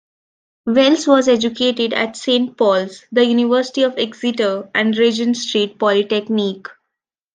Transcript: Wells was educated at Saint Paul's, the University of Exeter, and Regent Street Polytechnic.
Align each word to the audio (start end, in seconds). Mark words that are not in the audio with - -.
Wells 0.65 1.05
was 1.05 1.27
educated 1.27 1.93
at 1.93 2.17
Saint 2.17 2.57
Paul's, 2.57 3.05
the 3.11 3.23
University 3.23 3.83
of 3.83 3.99
Exeter, 3.99 4.67
and 4.73 4.97
Regent 4.97 5.37
Street 5.37 5.77
Polytechnic. 5.77 6.65